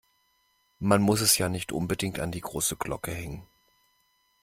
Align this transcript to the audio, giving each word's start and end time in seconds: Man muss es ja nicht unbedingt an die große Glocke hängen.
Man 0.79 1.03
muss 1.03 1.21
es 1.21 1.37
ja 1.37 1.47
nicht 1.47 1.71
unbedingt 1.71 2.19
an 2.19 2.31
die 2.31 2.41
große 2.41 2.75
Glocke 2.75 3.11
hängen. 3.11 3.45